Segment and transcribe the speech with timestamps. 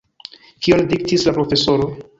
[0.67, 1.93] Kion diktis la profesoro?